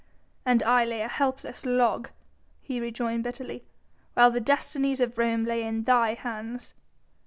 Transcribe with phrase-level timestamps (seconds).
[0.47, 2.09] "And I lay a helpless log,"
[2.59, 3.63] he rejoined bitterly,
[4.15, 6.73] "while the destinies of Rome lay in thy hands."